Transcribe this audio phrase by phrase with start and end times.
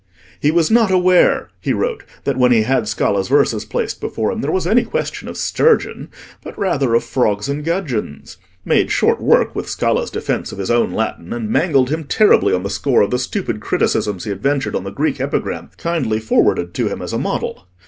[0.39, 4.41] He was not aware, he wrote, that when he had Scala's verses placed before him,
[4.41, 6.09] there was any question of sturgeon,
[6.43, 10.91] but rather of frogs and gudgeons: made short work with Scala's defence of his own
[10.91, 14.75] Latin, and mangled him terribly on the score of the stupid criticisms he had ventured
[14.75, 17.67] on the Greek epigram kindly forwarded to him as a model.